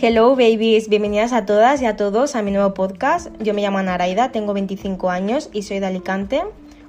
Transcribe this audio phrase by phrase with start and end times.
[0.00, 3.30] Hello babies, bienvenidas a todas y a todos a mi nuevo podcast.
[3.42, 6.40] Yo me llamo Naraida, tengo 25 años y soy de Alicante.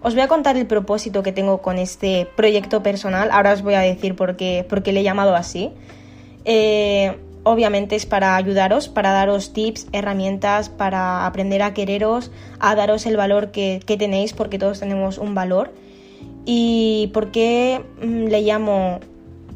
[0.04, 3.30] Os voy a contar el propósito que tengo con este proyecto personal.
[3.32, 5.72] Ahora os voy a decir por qué, por qué le he llamado así.
[6.46, 12.30] Eh, obviamente es para ayudaros, para daros tips, herramientas, para aprender a quereros,
[12.60, 15.74] a daros el valor que, que tenéis, porque todos tenemos un valor.
[16.46, 19.00] ¿Y por qué mm, le llamo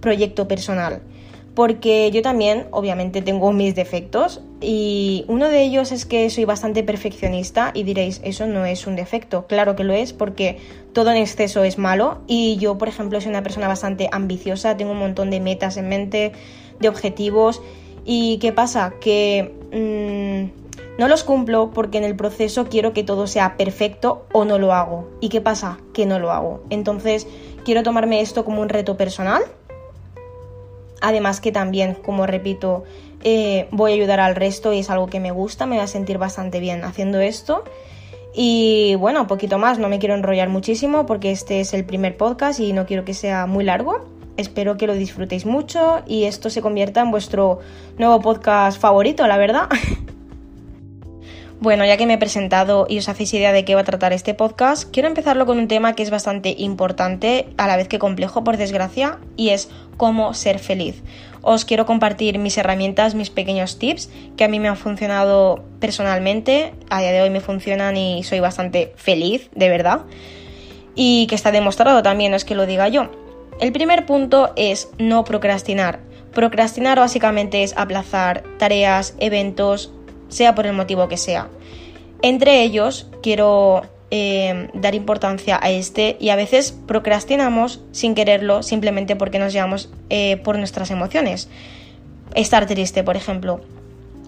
[0.02, 1.04] proyecto personal?
[1.56, 6.84] Porque yo también, obviamente, tengo mis defectos y uno de ellos es que soy bastante
[6.84, 9.46] perfeccionista y diréis, eso no es un defecto.
[9.46, 10.58] Claro que lo es porque
[10.94, 14.94] todo en exceso es malo y yo, por ejemplo, soy una persona bastante ambiciosa, tengo
[14.94, 16.32] un montón de metas en mente,
[16.80, 17.62] de objetivos
[18.04, 18.94] y ¿qué pasa?
[19.00, 20.64] Que mmm,
[20.98, 24.74] no los cumplo porque en el proceso quiero que todo sea perfecto o no lo
[24.74, 25.10] hago.
[25.22, 25.78] ¿Y qué pasa?
[25.94, 26.64] Que no lo hago.
[26.72, 27.28] Entonces,
[27.64, 29.44] quiero tomarme esto como un reto personal
[31.04, 32.86] Además que también, como repito,
[33.26, 35.88] eh, voy a ayudar al resto y es algo que me gusta, me voy a
[35.88, 37.66] sentir bastante bien haciendo esto.
[38.34, 42.62] Y bueno, poquito más, no me quiero enrollar muchísimo porque este es el primer podcast
[42.62, 44.06] y no quiero que sea muy largo.
[44.38, 47.60] Espero que lo disfrutéis mucho y esto se convierta en vuestro
[47.98, 49.68] nuevo podcast favorito, la verdad.
[51.64, 54.12] Bueno, ya que me he presentado y os hacéis idea de qué va a tratar
[54.12, 58.00] este podcast, quiero empezarlo con un tema que es bastante importante, a la vez que
[58.00, 61.02] complejo, por desgracia, y es cómo ser feliz.
[61.42, 66.74] Os quiero compartir mis herramientas, mis pequeños tips que a mí me han funcionado personalmente,
[66.90, 70.02] a día de hoy me funcionan y soy bastante feliz, de verdad,
[70.96, 73.10] y que está demostrado también, no es que lo diga yo.
[73.62, 76.02] El primer punto es no procrastinar.
[76.34, 79.94] Procrastinar básicamente es aplazar tareas, eventos,
[80.34, 81.48] sea por el motivo que sea.
[82.22, 89.16] Entre ellos, quiero eh, dar importancia a este y a veces procrastinamos sin quererlo simplemente
[89.16, 91.50] porque nos llevamos eh, por nuestras emociones.
[92.36, 93.62] Estar triste, por ejemplo.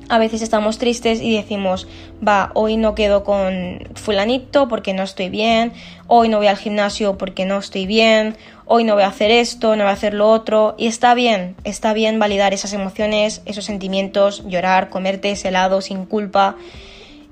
[0.08, 1.88] A veces estamos tristes y decimos,
[2.25, 5.74] va, hoy no quedo con fulanito porque no estoy bien,
[6.07, 9.75] hoy no voy al gimnasio porque no estoy bien, hoy no voy a hacer esto,
[9.75, 10.75] no voy a hacer lo otro.
[10.78, 16.06] Y está bien, está bien validar esas emociones, esos sentimientos, llorar, comerte ese helado sin
[16.06, 16.56] culpa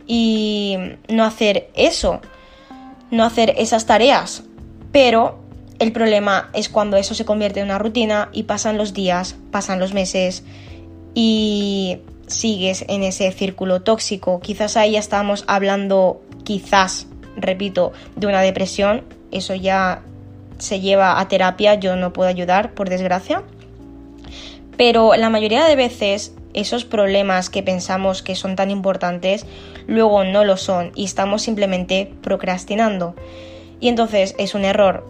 [0.08, 0.78] y
[1.08, 2.22] no hacer eso,
[3.12, 4.44] no hacer esas tareas.
[4.92, 5.44] Pero
[5.78, 9.80] el problema es cuando eso se convierte en una rutina y pasan los días, pasan
[9.80, 10.44] los meses
[11.14, 14.40] y sigues en ese círculo tóxico.
[14.40, 19.04] Quizás ahí ya estábamos hablando, quizás, repito, de una depresión.
[19.32, 20.02] Eso ya
[20.58, 23.44] se lleva a terapia, yo no puedo ayudar, por desgracia.
[24.78, 29.46] Pero la mayoría de veces esos problemas que pensamos que son tan importantes
[29.88, 33.16] luego no lo son y estamos simplemente procrastinando.
[33.80, 35.06] Y entonces es un error.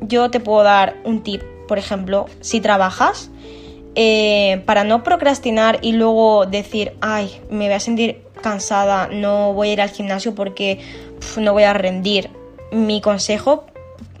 [0.00, 3.30] Yo te puedo dar un tip, por ejemplo, si trabajas,
[3.94, 9.70] eh, para no procrastinar y luego decir, ay, me voy a sentir cansada, no voy
[9.70, 10.80] a ir al gimnasio porque
[11.36, 12.30] no voy a rendir.
[12.72, 13.66] Mi consejo,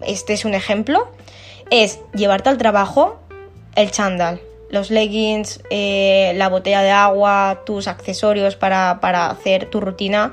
[0.06, 1.08] este es un ejemplo,
[1.70, 3.18] es llevarte al trabajo
[3.74, 4.40] el chándal,
[4.70, 8.90] los leggings, eh, la botella de agua, tus accesorios para,
[9.30, 10.32] hacer tu rutina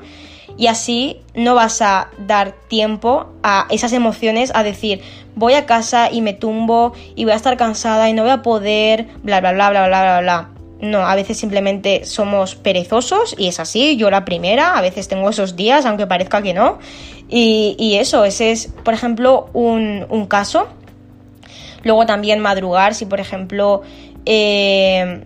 [0.56, 5.00] y así no vas a dar tiempo a esas emociones a decir
[5.34, 8.42] voy a casa y me tumbo y voy a estar cansada y no voy a
[8.42, 10.48] poder bla bla bla bla bla bla bla
[10.82, 15.30] no, a veces simplemente somos perezosos y es así, yo la primera, a veces tengo
[15.30, 16.80] esos días, aunque parezca que no.
[17.28, 20.66] Y, eso, ese es, por ejemplo, un, un caso.
[21.84, 23.82] Luego también madrugar, si por ejemplo
[24.26, 25.24] eh,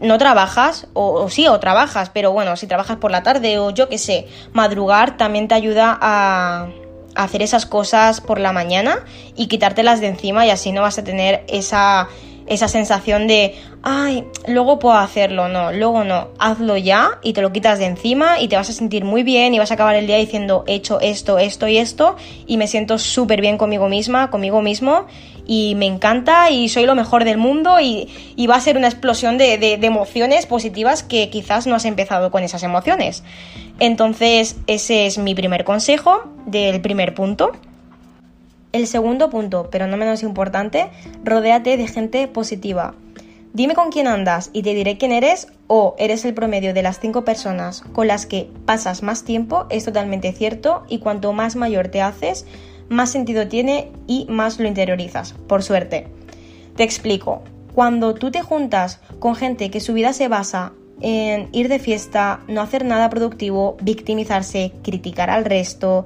[0.00, 3.88] no trabajas, o, sí, o trabajas, pero bueno, si trabajas por la tarde o yo
[3.88, 6.68] qué sé, madrugar también te ayuda a,
[7.14, 8.98] hacer esas cosas por la mañana
[9.36, 12.08] y quitártelas de encima y así no vas a tener esa,
[12.46, 17.52] esa sensación de, ay, luego puedo hacerlo, no, luego no, hazlo ya y te lo
[17.52, 20.06] quitas de encima y te vas a sentir muy bien y vas a acabar el
[20.06, 24.30] día diciendo, he hecho esto, esto y esto y me siento súper bien conmigo misma,
[24.30, 25.06] conmigo mismo
[25.46, 28.08] y me encanta y soy lo mejor del mundo y,
[28.48, 32.62] va a ser una explosión de, emociones positivas que quizás no has empezado con esas
[32.62, 33.22] emociones.
[33.78, 37.52] Entonces ese es mi primer consejo del primer punto.
[38.76, 40.88] El segundo punto, pero no menos importante,
[41.24, 42.94] rodéate de gente positiva.
[43.54, 47.00] Dime con quién andas y te diré quién eres o eres el promedio de las
[47.00, 51.88] cinco personas con las que pasas más tiempo, es totalmente cierto y cuanto más mayor
[51.88, 52.44] te haces,
[52.90, 56.08] más sentido tiene y más lo interiorizas, por suerte.
[56.76, 57.44] Te explico,
[57.74, 62.40] cuando tú te juntas con gente que su vida se basa en ir de fiesta,
[62.46, 66.04] no hacer nada productivo, victimizarse, criticar al resto,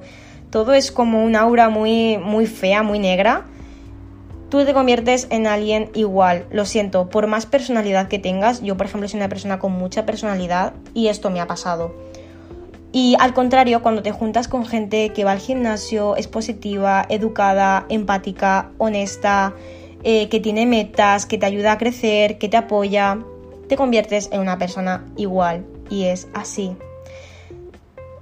[0.51, 3.45] todo es como un aura muy, muy fea, muy negra,
[4.49, 6.45] tú te conviertes en alguien igual.
[6.51, 10.05] Lo siento, por más personalidad que tengas, yo por ejemplo soy una persona con mucha
[10.05, 11.95] personalidad y esto me ha pasado.
[12.91, 17.85] Y al contrario, cuando te juntas con gente que va al gimnasio, es positiva, educada,
[17.87, 19.53] empática, honesta,
[20.03, 23.19] eh, que tiene metas, que te ayuda a crecer, que te apoya,
[23.69, 25.65] te conviertes en una persona igual.
[25.89, 26.75] Y es así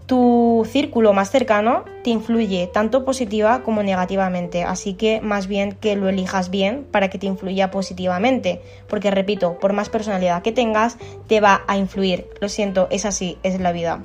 [0.09, 5.95] tu círculo más cercano te influye tanto positiva como negativamente, así que más bien que
[5.95, 10.97] lo elijas bien para que te influya positivamente, porque repito, por más personalidad que tengas,
[11.27, 12.25] te va a influir.
[12.41, 14.01] Lo siento, es así, es la vida.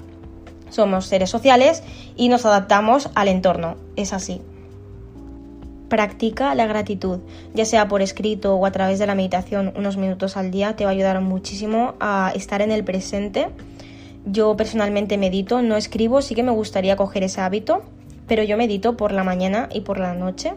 [0.68, 1.82] Somos seres sociales
[2.16, 4.42] y nos adaptamos al entorno, es así.
[5.88, 7.20] Practica la gratitud,
[7.54, 10.84] ya sea por escrito o a través de la meditación unos minutos al día, te
[10.84, 13.48] va a ayudar muchísimo a estar en el presente
[14.26, 17.82] yo personalmente medito, no escribo, sí que me gustaría coger ese hábito,
[18.26, 20.54] pero yo medito por la mañana y por la noche.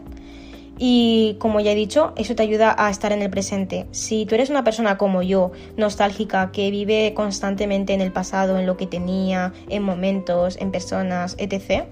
[0.78, 3.86] Y como ya he dicho, eso te ayuda a estar en el presente.
[3.90, 8.66] Si tú eres una persona como yo, nostálgica, que vive constantemente en el pasado, en
[8.66, 11.84] lo que tenía, en momentos, en personas, etc.,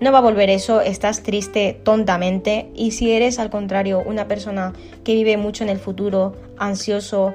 [0.00, 2.70] no va a volver eso, estás triste tontamente.
[2.74, 4.72] Y si eres al contrario una persona
[5.04, 7.34] que vive mucho en el futuro, ansioso,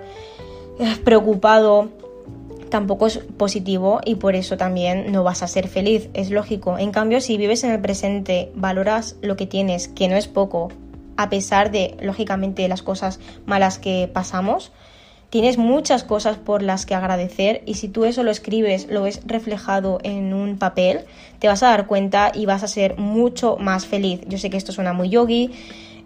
[1.04, 1.90] preocupado,
[2.76, 6.78] tampoco es positivo y por eso también no vas a ser feliz, es lógico.
[6.78, 10.74] En cambio, si vives en el presente, valoras lo que tienes, que no es poco,
[11.16, 14.74] a pesar de, lógicamente, las cosas malas que pasamos,
[15.30, 19.22] tienes muchas cosas por las que agradecer y si tú eso lo escribes, lo ves
[19.26, 21.06] reflejado en un papel,
[21.40, 24.20] te vas a dar cuenta y vas a ser mucho más feliz.
[24.28, 25.52] Yo sé que esto suena muy yogi,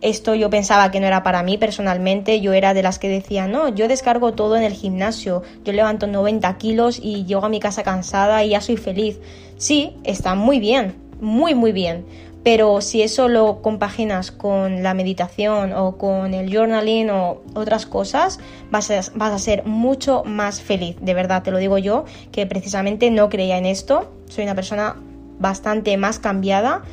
[0.01, 3.47] esto yo pensaba que no era para mí personalmente, yo era de las que decía,
[3.47, 7.59] no, yo descargo todo en el gimnasio, yo levanto 90 kilos y llego a mi
[7.59, 9.19] casa cansada y ya soy feliz.
[9.57, 12.05] Sí, está muy bien, muy, muy bien.
[12.41, 18.39] Pero si eso lo compaginas con la meditación o con el journaling o otras cosas,
[18.71, 20.95] vas a, vas a ser mucho más feliz.
[21.01, 24.09] De verdad, te lo digo yo, que precisamente no creía en esto.
[24.29, 24.95] Soy una persona
[25.39, 26.83] bastante más cambiada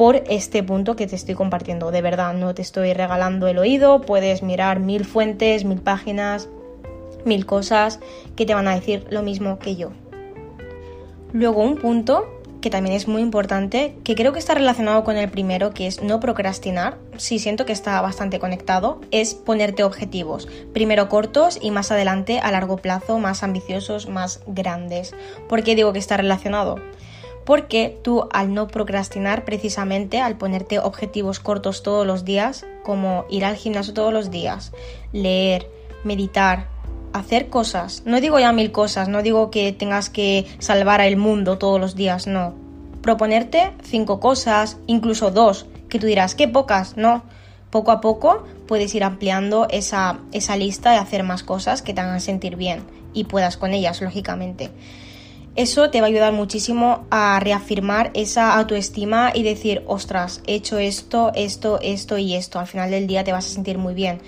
[0.00, 1.90] por este punto que te estoy compartiendo.
[1.90, 6.48] De verdad, no te estoy regalando el oído, puedes mirar mil fuentes, mil páginas,
[7.26, 8.00] mil cosas
[8.34, 9.90] que te van a decir lo mismo que yo.
[11.34, 15.28] Luego un punto que también es muy importante, que creo que está relacionado con el
[15.28, 21.10] primero, que es no procrastinar, sí siento que está bastante conectado, es ponerte objetivos, primero
[21.10, 25.14] cortos y más adelante a largo plazo, más ambiciosos, más grandes.
[25.46, 26.76] ¿Por qué digo que está relacionado?
[27.50, 33.44] Porque tú al no procrastinar precisamente, al ponerte objetivos cortos todos los días, como ir
[33.44, 34.70] al gimnasio todos los días,
[35.12, 35.68] leer,
[36.04, 36.68] meditar,
[37.12, 41.58] hacer cosas, no digo ya mil cosas, no digo que tengas que salvar al mundo
[41.58, 42.54] todos los días, no.
[43.02, 47.24] Proponerte cinco cosas, incluso dos, que tú dirás, qué pocas, no.
[47.70, 52.00] Poco a poco puedes ir ampliando esa, esa lista y hacer más cosas que te
[52.00, 54.70] hagan sentir bien y puedas con ellas, lógicamente.
[55.60, 60.78] Eso te va a ayudar muchísimo a reafirmar esa autoestima y decir, ostras, he hecho
[60.78, 62.58] esto, esto, esto y esto.
[62.58, 64.22] Al final del día te vas a sentir muy bien.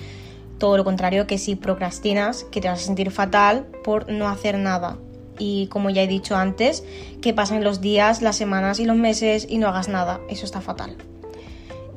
[0.58, 4.58] Todo lo contrario que si procrastinas, que te vas a sentir fatal por no hacer
[4.58, 4.99] nada.
[5.38, 6.84] Y como ya he dicho antes,
[7.23, 10.20] que pasen los días, las semanas y los meses y no hagas nada.
[10.29, 10.99] Eso está fatal.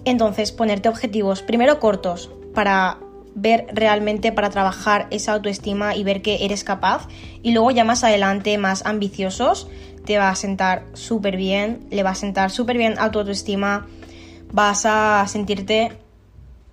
[0.06, 3.00] Entonces, ponerte objetivos, primero cortos, para
[3.36, 7.08] ver realmente para trabajar esa autoestima y ver que eres capaz.
[7.44, 9.68] Y luego ya más adelante, más ambiciosos,
[10.06, 13.88] te va a sentar súper bien, le va a sentar súper bien a tu autoestima,
[14.52, 15.92] vas a sentirte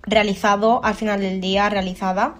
[0.03, 2.35] realizado al final del día, realizada.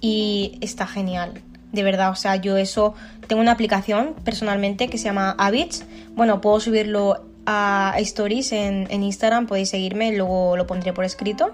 [0.00, 2.94] Y está genial, de verdad, o sea, yo eso,
[3.26, 5.84] tengo una aplicación personalmente que se llama Habits,
[6.14, 11.50] bueno, puedo subirlo a stories en, en Instagram, podéis seguirme, luego lo pondré por escrito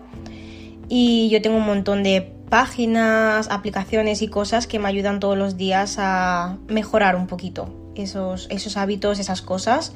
[0.88, 5.57] y yo tengo un montón de páginas, aplicaciones y cosas que me ayudan todos los
[5.57, 9.93] días a mejorar un poquito esos, esos hábitos, esas cosas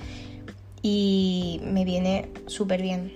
[0.83, 3.13] y me viene súper bien.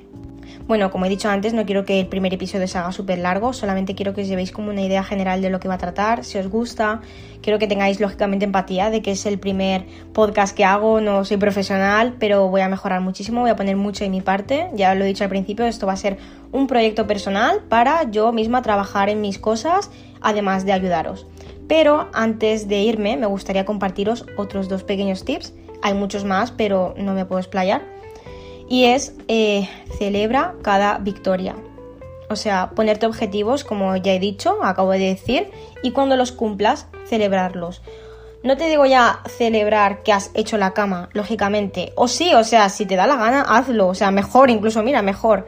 [0.66, 3.52] Bueno, como he dicho antes, no quiero que el primer episodio se haga súper largo,
[3.52, 6.24] solamente quiero que os llevéis como una idea general de lo que va a tratar,
[6.24, 7.00] si os gusta,
[7.42, 11.36] quiero que tengáis lógicamente empatía de que es el primer podcast que hago, no soy
[11.36, 15.04] profesional, pero voy a mejorar muchísimo, voy a poner mucho de mi parte, ya lo
[15.04, 16.18] he dicho al principio, esto va a ser
[16.52, 21.26] un proyecto personal para yo misma trabajar en mis cosas, además de ayudaros.
[21.68, 26.94] Pero antes de irme, me gustaría compartiros otros dos pequeños tips, hay muchos más, pero
[26.96, 27.91] no me puedo explayar
[28.72, 31.54] y es eh, celebra cada victoria.
[32.30, 35.50] O sea, ponerte objetivos, como ya he dicho, acabo de decir,
[35.82, 37.82] y cuando los cumplas, celebrarlos.
[38.42, 41.92] No te digo ya celebrar que has hecho la cama, lógicamente.
[41.96, 43.88] O sí, o sea, si te da la gana, hazlo.
[43.88, 45.46] O sea, mejor, incluso, mira, mejor.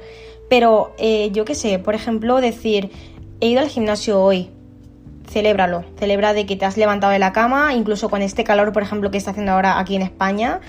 [0.50, 2.90] Pero eh, yo qué sé, por ejemplo, decir,
[3.40, 4.50] he ido al gimnasio hoy,
[5.31, 8.83] celébralo, celebra de que te has levantado de la cama, incluso con este calor, por
[8.83, 10.61] ejemplo, que está haciendo ahora aquí en España,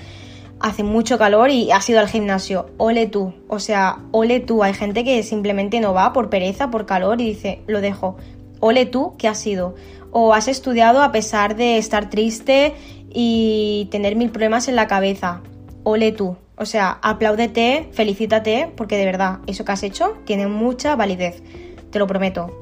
[0.60, 4.74] hace mucho calor y has ido al gimnasio, ole tú, o sea, ole tú, hay
[4.74, 8.18] gente que simplemente no va por pereza, por calor y dice, lo dejo,
[8.60, 9.76] ole tú que has ido,
[10.12, 12.74] o has estudiado a pesar de estar triste
[13.10, 15.42] y tener mil problemas en la cabeza,
[15.84, 20.96] ole tú, o sea, apláudete, felicítate, porque de verdad, eso que has hecho tiene mucha
[20.96, 21.44] validez,
[21.92, 22.62] te lo prometo.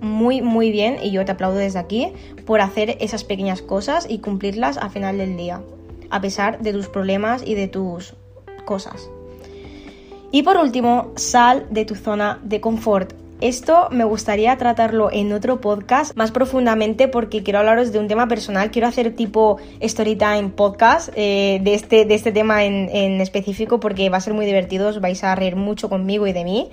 [0.00, 2.12] Muy, muy bien, y yo te aplaudo desde aquí
[2.46, 5.62] por hacer esas pequeñas cosas y cumplirlas al final del día,
[6.10, 8.14] a pesar de tus problemas y de tus
[8.64, 9.08] cosas.
[10.32, 13.14] Y por último, sal de tu zona de confort.
[13.40, 18.28] Esto me gustaría tratarlo en otro podcast más profundamente porque quiero hablaros de un tema
[18.28, 18.70] personal.
[18.70, 24.10] Quiero hacer tipo storytime podcast eh, de, este, de este tema en, en específico porque
[24.10, 24.88] va a ser muy divertido.
[24.88, 26.68] Os vais a reír mucho conmigo y de mí.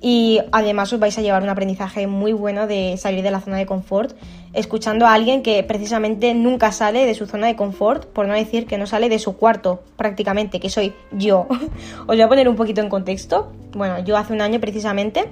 [0.00, 3.56] Y además os vais a llevar un aprendizaje muy bueno de salir de la zona
[3.56, 4.16] de confort,
[4.52, 8.66] escuchando a alguien que precisamente nunca sale de su zona de confort, por no decir
[8.66, 11.46] que no sale de su cuarto prácticamente, que soy yo.
[12.00, 13.52] os voy a poner un poquito en contexto.
[13.72, 15.28] Bueno, yo hace un año precisamente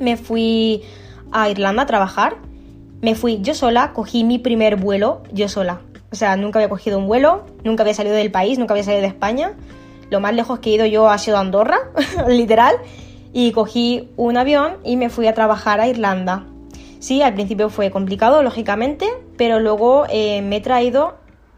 [0.00, 0.82] me fui
[1.30, 2.36] a Irlanda a trabajar.
[3.00, 5.80] Me fui yo sola, cogí mi primer vuelo yo sola.
[6.12, 9.02] O sea, nunca había cogido un vuelo, nunca había salido del país, nunca había salido
[9.02, 9.52] de España.
[10.10, 11.78] Lo más lejos que he ido yo ha sido Andorra,
[12.28, 12.76] literal.
[13.32, 16.46] Y cogí un avión y me fui a trabajar a Irlanda.
[17.00, 19.06] Sí, al principio fue complicado, lógicamente,
[19.38, 21.14] pero luego eh, me he traído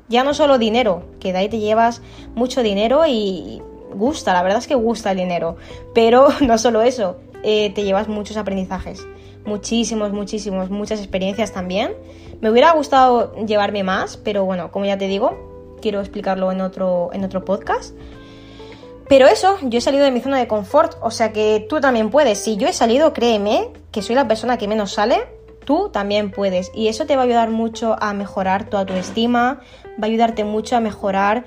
[0.09, 2.01] ya no solo dinero, que de ahí te llevas
[2.37, 3.61] mucho dinero y
[3.93, 5.57] gusta, la verdad es que gusta el dinero,
[5.95, 9.05] pero no solo eso, eh, te llevas muchos aprendizajes,
[9.45, 11.93] muchísimos, muchísimos, muchas experiencias también.
[12.41, 17.11] Me hubiera gustado llevarme más, pero bueno, como ya te digo, quiero explicarlo en otro,
[17.13, 17.97] en otro podcast.
[19.09, 22.11] Pero eso, yo he salido de mi zona de confort, o sea que tú también
[22.11, 22.39] puedes.
[22.39, 25.29] Si yo he salido, créeme que soy la persona que menos sale,
[25.65, 26.73] tú también puedes.
[26.75, 30.77] Y eso te va a ayudar mucho a mejorar tu autoestima, va a ayudarte mucho
[30.77, 31.45] a mejorar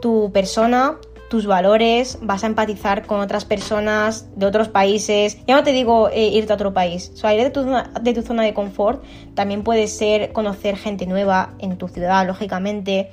[0.00, 0.98] tu persona,
[1.28, 5.38] tus valores, vas a empatizar con otras personas de otros países.
[5.46, 8.44] Ya no te digo eh, irte a otro país, salir de tu, de tu zona
[8.44, 9.02] de confort
[9.34, 13.10] también puede ser conocer gente nueva en tu ciudad, lógicamente,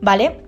[0.00, 0.42] ¿vale?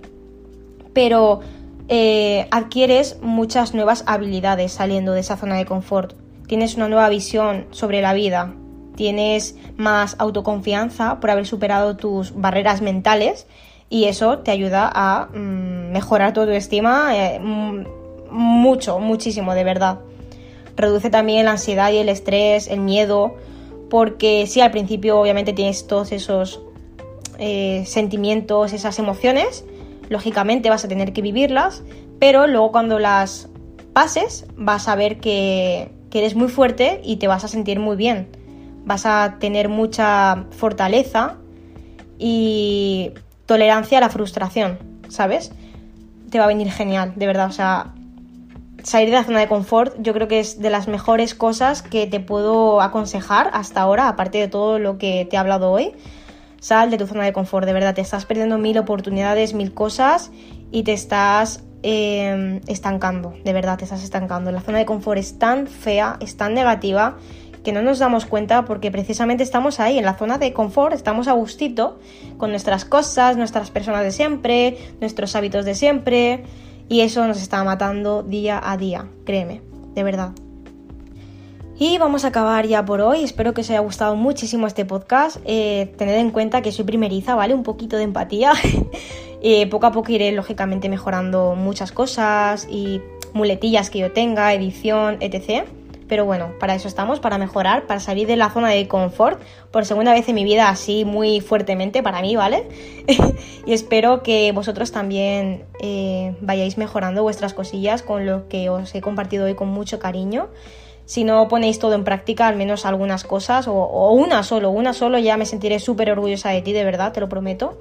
[0.93, 1.39] Pero
[1.87, 6.20] eh, adquieres muchas nuevas habilidades saliendo de esa zona de confort.
[6.51, 8.53] Tienes una nueva visión sobre la vida,
[8.97, 13.47] tienes más autoconfianza por haber superado tus barreras mentales
[13.89, 19.99] y eso te ayuda a mm, mejorar tu autoestima eh, mucho, muchísimo, de verdad.
[20.75, 23.37] Reduce también la ansiedad y el estrés, el miedo,
[23.89, 26.59] porque sí, al principio obviamente tienes todos esos
[27.39, 29.63] eh, sentimientos, esas emociones,
[30.09, 31.81] lógicamente vas a tener que vivirlas,
[32.19, 33.47] pero luego cuando las
[33.93, 37.95] pases vas a ver que, que eres muy fuerte y te vas a sentir muy
[37.95, 38.27] bien.
[38.85, 41.37] Vas a tener mucha fortaleza
[42.19, 43.11] y
[43.47, 44.77] tolerancia a la frustración,
[45.07, 45.51] ¿sabes?
[46.29, 47.47] Te va a venir genial, de verdad.
[47.47, 47.93] O sea,
[48.83, 52.07] salir de la zona de confort yo creo que es de las mejores cosas que
[52.07, 55.93] te puedo aconsejar hasta ahora, aparte de todo lo que te he hablado hoy.
[56.59, 60.31] Sal de tu zona de confort, de verdad, te estás perdiendo mil oportunidades, mil cosas
[60.71, 64.51] y te estás eh, estancando, de verdad, te estás estancando.
[64.51, 67.17] La zona de confort es tan fea, es tan negativa
[67.63, 71.27] que no nos damos cuenta porque precisamente estamos ahí, en la zona de confort, estamos
[71.27, 71.99] a gustito
[72.37, 76.43] con nuestras cosas, nuestras personas de siempre, nuestros hábitos de siempre,
[76.89, 79.61] y eso nos está matando día a día, créeme,
[79.93, 80.31] de verdad.
[81.77, 83.23] Y vamos a acabar ya por hoy.
[83.23, 85.37] Espero que os haya gustado muchísimo este podcast.
[85.45, 87.55] Eh, tened en cuenta que soy primeriza, ¿vale?
[87.55, 88.53] Un poquito de empatía.
[89.41, 93.01] eh, poco a poco iré, lógicamente, mejorando muchas cosas y
[93.33, 95.65] muletillas que yo tenga, edición, etc.
[96.07, 99.85] Pero bueno, para eso estamos, para mejorar, para salir de la zona de confort por
[99.85, 102.67] segunda vez en mi vida así muy fuertemente para mí, ¿vale?
[103.65, 109.01] y espero que vosotros también eh, vayáis mejorando vuestras cosillas con lo que os he
[109.01, 110.49] compartido hoy con mucho cariño.
[111.05, 115.17] Si no ponéis todo en práctica, al menos algunas cosas, o, una solo, una solo,
[115.17, 117.77] ya me sentiré súper orgullosa de ti, de verdad, te lo prometo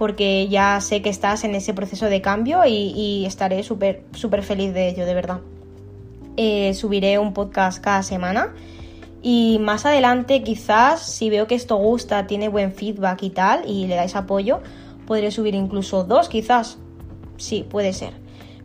[0.00, 4.72] porque ya sé que estás en ese proceso de cambio y, estaré súper súper feliz
[4.72, 5.40] de ello, de verdad.
[6.38, 8.54] Eh, subiré un podcast cada semana.
[9.20, 13.88] Y más adelante, quizás, si veo que esto gusta, tiene buen feedback y tal, y
[13.88, 14.60] le dais apoyo,
[15.06, 16.78] podré subir incluso dos, quizás.
[17.36, 18.14] Sí, puede ser.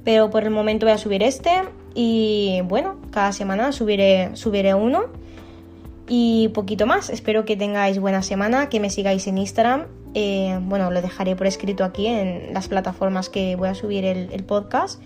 [0.06, 1.52] Pero por el momento voy a subir este.
[1.96, 5.08] Y bueno, cada semana subiré, subiré uno.
[6.08, 7.10] Y poquito más.
[7.10, 9.88] Espero que tengáis buena semana, que me sigáis en Instagram.
[10.14, 14.32] Eh, bueno, lo dejaré por escrito aquí en las plataformas que voy a subir el,
[14.32, 15.02] el podcast.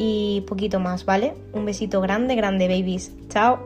[0.00, 1.34] y poquito más, ¿vale?
[1.52, 3.10] Un besito grande, grande, babies.
[3.28, 3.58] Chao.